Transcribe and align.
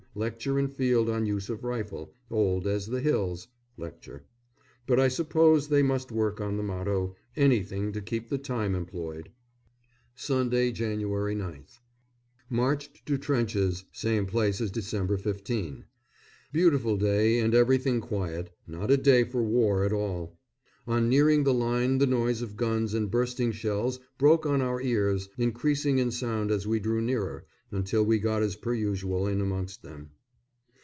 lecture 0.13 0.59
in 0.59 0.67
field 0.67 1.09
on 1.09 1.25
use 1.25 1.47
of 1.47 1.63
rifle 1.63 2.13
old 2.29 2.67
as 2.67 2.87
the 2.87 2.99
hills 2.99 3.47
(lecture); 3.77 4.21
but 4.85 4.99
I 4.99 5.07
suppose 5.07 5.69
they 5.69 5.81
must 5.81 6.11
work 6.11 6.41
on 6.41 6.57
the 6.57 6.63
motto, 6.63 7.15
"Anything 7.37 7.93
to 7.93 8.01
keep 8.01 8.27
the 8.27 8.37
time 8.37 8.75
employed." 8.75 9.31
Sunday, 10.13 10.73
Jan. 10.73 10.99
9th. 10.99 11.79
Marched 12.49 13.05
to 13.05 13.17
trenches 13.17 13.85
(same 13.93 14.25
place 14.25 14.59
as 14.59 14.69
Dec. 14.73 15.17
15). 15.21 15.85
Beautiful 16.51 16.97
day 16.97 17.39
and 17.39 17.55
everything 17.55 18.01
quiet 18.01 18.49
not 18.67 18.91
a 18.91 18.97
day 18.97 19.23
for 19.23 19.41
war 19.41 19.85
at 19.85 19.93
all. 19.93 20.37
On 20.87 21.07
nearing 21.07 21.43
the 21.45 21.53
line 21.53 21.99
the 21.99 22.07
noise 22.07 22.41
of 22.41 22.57
guns 22.57 22.93
and 22.93 23.09
bursting 23.09 23.51
shells 23.53 23.97
broke 24.17 24.45
on 24.47 24.61
our 24.61 24.81
ears, 24.81 25.29
increasing 25.37 25.99
in 25.99 26.11
sound 26.11 26.51
as 26.51 26.67
we 26.67 26.79
drew 26.81 26.99
nearer, 26.99 27.45
until 27.73 28.03
we 28.03 28.19
got 28.19 28.43
as 28.43 28.57
per 28.57 28.73
usual 28.73 29.27
in 29.27 29.39
amongst 29.39 29.81
them. 29.83 30.09